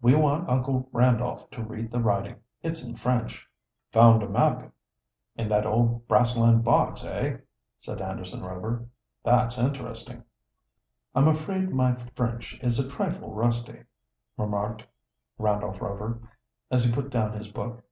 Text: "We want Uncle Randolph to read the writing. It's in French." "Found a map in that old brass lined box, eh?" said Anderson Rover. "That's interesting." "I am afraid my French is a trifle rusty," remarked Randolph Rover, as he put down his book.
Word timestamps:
"We 0.00 0.14
want 0.14 0.48
Uncle 0.48 0.88
Randolph 0.92 1.50
to 1.50 1.62
read 1.62 1.90
the 1.92 2.00
writing. 2.00 2.36
It's 2.62 2.82
in 2.82 2.94
French." 2.94 3.46
"Found 3.92 4.22
a 4.22 4.28
map 4.30 4.72
in 5.36 5.46
that 5.50 5.66
old 5.66 6.08
brass 6.08 6.34
lined 6.38 6.64
box, 6.64 7.04
eh?" 7.04 7.36
said 7.76 8.00
Anderson 8.00 8.42
Rover. 8.42 8.86
"That's 9.24 9.58
interesting." 9.58 10.24
"I 11.14 11.20
am 11.20 11.28
afraid 11.28 11.68
my 11.70 11.96
French 11.96 12.58
is 12.62 12.78
a 12.78 12.88
trifle 12.88 13.34
rusty," 13.34 13.84
remarked 14.38 14.86
Randolph 15.36 15.82
Rover, 15.82 16.30
as 16.70 16.82
he 16.82 16.90
put 16.90 17.10
down 17.10 17.34
his 17.34 17.48
book. 17.48 17.84